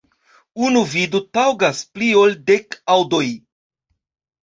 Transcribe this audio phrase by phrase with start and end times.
[0.67, 3.25] Unu vido taŭgas pli ol dek aŭdoj.